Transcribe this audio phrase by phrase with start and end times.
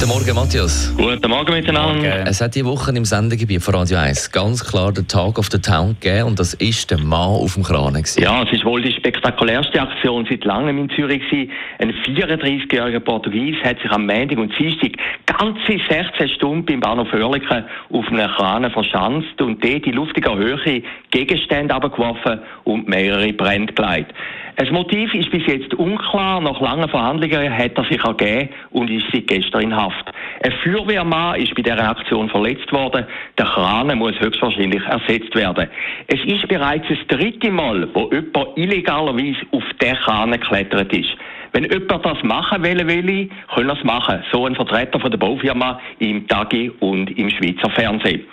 [0.00, 0.94] Guten Morgen, Matthias.
[0.96, 2.24] Guten Morgen miteinander.
[2.26, 5.58] Es hat die Woche im Sendegebiet von Radio 1 ganz klar den Tag of the
[5.58, 7.92] Town gegeben und das ist der Mann auf dem Kran.
[7.92, 8.22] Gewesen.
[8.22, 11.52] Ja, es ist wohl die spektakulärste Aktion seit langem in Zürich gewesen.
[11.80, 14.92] Ein 34-jähriger Portugies hat sich am Montag und Dienstag
[15.26, 20.82] ganze 16 Stunden beim Bahnhof Oerlikon auf einem Kran verschanzt und dort in luftiger Höhe
[21.10, 24.14] Gegenstände abgeworfen und mehrere Brände geleitet.
[24.60, 26.38] Das Motiv ist bis jetzt unklar.
[26.42, 30.12] Nach langen Verhandlungen hat er sich ergeben und ist seit gestern in Haft.
[30.42, 33.06] Ein Feuerwehrmann ist bei dieser Aktion verletzt worden.
[33.38, 35.66] Der Kran muss höchstwahrscheinlich ersetzt werden.
[36.08, 41.16] Es ist bereits das dritte Mal, wo jemand illegalerweise auf den Kran geklettert ist.
[41.52, 44.22] Wenn jemand das machen will, will kann er es machen.
[44.30, 48.24] So ein Vertreter von der Baufirma im Tagi und im Schweizer Fernsehen.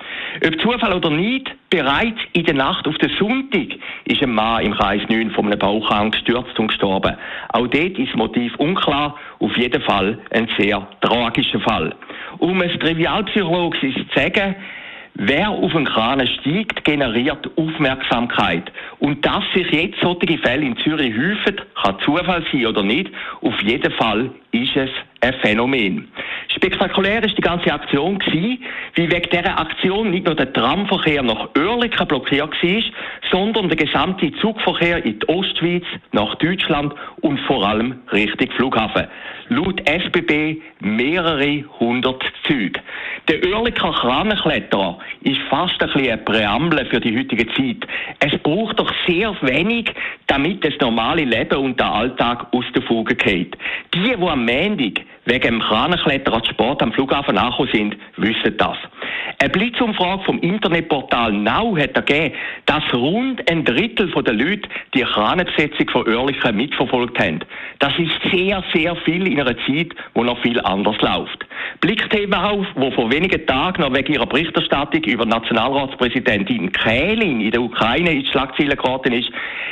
[0.45, 3.67] Ob Zufall oder nicht, bereits in der Nacht auf den Sonntag
[4.07, 7.15] ist ein Mann im Kreis 9 von einem Bauchhang gestürzt und gestorben.
[7.49, 11.93] Auch dort ist das Motiv unklar, auf jeden Fall ein sehr tragischer Fall.
[12.39, 14.55] Um es trivialpsychologisch zu sagen,
[15.19, 18.71] Wer auf den Kran steigt, generiert Aufmerksamkeit.
[18.99, 23.09] Und dass sich jetzt solche Fälle in Zürich häufen, kann Zufall sein oder nicht.
[23.41, 26.07] Auf jeden Fall ist es ein Phänomen.
[26.57, 28.63] Spektakulär ist die ganze Aktion gewesen,
[28.95, 32.81] wie wegen dieser Aktion nicht nur der Tramverkehr nach Oerlikon blockiert war,
[33.31, 35.83] sondern der gesamte Zugverkehr in die Ostschweiz,
[36.13, 39.07] nach Deutschland und vor allem Richtung Flughafen.
[39.49, 42.81] Laut SBB mehrere hundert Züge.
[43.27, 47.87] Der Oerliker Kranenkletterer ist fast ein bisschen eine Präambel für die heutige Zeit.
[48.19, 49.93] Es braucht doch sehr wenig,
[50.25, 53.55] damit das normale Leben und der Alltag aus der Fuge geht.
[53.93, 58.77] Die, die am Montag wegen dem Kranenkletterer Sport am Flughafen angekommen sind, wissen das.
[59.39, 65.89] Eine Blitzumfrage vom Internetportal Now hat ergeben, dass rund ein Drittel der Leute die Kranenbesetzung
[65.89, 67.39] von Oerlikon mitverfolgt haben.
[67.79, 71.45] Das ist sehr, sehr viel in einer Zeit, wo noch viel anders läuft.
[71.81, 77.61] Blick TV, wo vor wenigen Tagen noch wegen ihrer Berichterstattung über Nationalratspräsidentin Kählin in der
[77.61, 79.29] Ukraine in die Schlagzeilen geraten ist,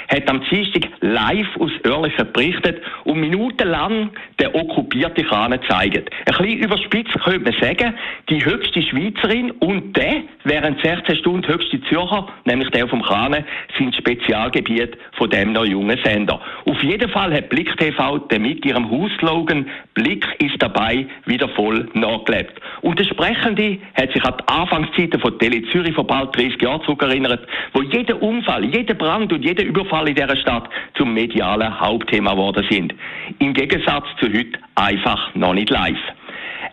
[0.09, 6.09] hat am Dienstag live aus Oerlikon berichtet und minutenlang den okkupierten Kranen gezeigt.
[6.25, 7.93] Ein bisschen überspitzt könnte man sagen,
[8.29, 13.43] die höchste Schweizerin und der während 16 Stunden höchste Zürcher, nämlich der vom Kranen,
[13.77, 16.39] sind Spezialgebiet von dem noch jungen Sender.
[16.65, 22.59] Auf jeden Fall hat Blick TV mit ihrem Hausslogan Blick ist dabei wieder voll nachgelebt.
[22.81, 26.83] Und der Sprechende hat sich an die Anfangszeiten von Tele Zürich vor bald 30 Jahren
[26.83, 32.31] zurückerinnert, wo jeder Unfall, jeder Brand und jeder Überfall in dieser Stadt zum medialen Hauptthema
[32.31, 32.93] geworden sind.
[33.39, 35.97] Im Gegensatz zu heute einfach noch nicht live.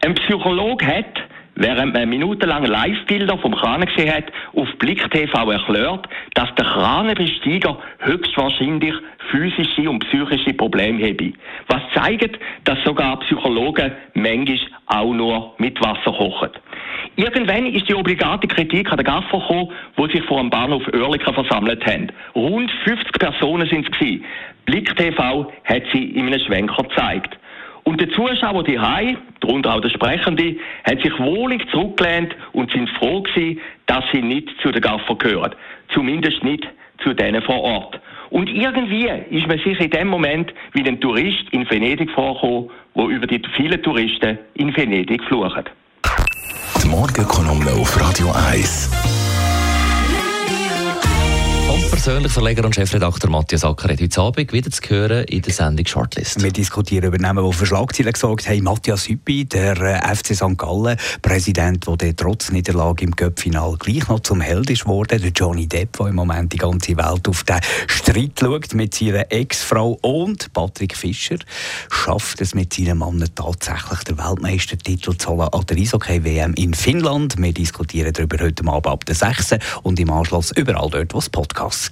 [0.05, 1.23] Ein Psychologe hat
[1.63, 4.25] während man minutenlang Live-Bilder vom Kran gesehen hat,
[4.55, 8.95] auf Blick TV erklärt, dass der Kranenbesteiger höchstwahrscheinlich
[9.31, 11.33] physische und psychische Probleme habe.
[11.69, 16.51] Was zeigt, dass sogar Psychologen manchmal auch nur mit Wasser kochen.
[17.17, 21.35] Irgendwann ist die obligate Kritik an den Gaffer gekommen, die sich vor dem Bahnhof Oerlikon
[21.35, 22.09] versammelt haben.
[22.35, 24.21] Rund 50 Personen sind es.
[24.65, 27.39] Blick TV hat sie in einem Schwenker gezeigt.
[27.85, 32.89] Und der Zuschauer die Hai, darunter auch der Sprechende, hat sich wohlig zurückgelehnt und sind
[32.91, 35.55] froh gewesen, dass sie nicht zu den Gaffer gehören.
[35.93, 36.67] Zumindest nicht
[37.03, 38.01] zu denen vor Ort.
[38.31, 43.09] Und irgendwie ist man sich in dem Moment wie ein Tourist in Venedig vorgekommen, wo
[43.09, 45.65] über die vielen Touristen in Venedig fluchen.
[46.83, 49.22] Die Morgenkolumne auf Radio 1
[52.05, 55.87] persönlich Verleger und Chefredakteur Matthias Acker hat heute Abend wieder zu hören in der Sendung
[55.87, 56.43] Shortlist.
[56.43, 58.65] Wir diskutieren über Namen, die für Schlagzeilen gesorgt haben.
[58.65, 60.59] Matthias Hüppi, der äh, FC St.
[60.59, 65.23] Gallen Präsident, der trotz Niederlage im Cup-Final gleich noch zum Held ist worden.
[65.23, 69.31] Der Johnny Depp, der im Moment die ganze Welt auf den Streit schaut mit seiner
[69.31, 71.39] Ex-Frau und Patrick Fischer
[71.89, 77.37] schafft es mit seinem Mann tatsächlich den Weltmeistertitel zu holen an der Eishockey-WM in Finnland.
[77.39, 79.55] Wir diskutieren darüber heute Abend ab der 6.
[79.85, 81.92] und im Anschluss überall dort, wo es Podcasts